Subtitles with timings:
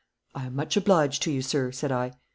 [0.33, 2.13] 'I am much obliged to you, sir,' said I.